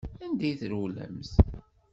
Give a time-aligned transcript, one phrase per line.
[0.23, 1.31] Anda i trewlemt?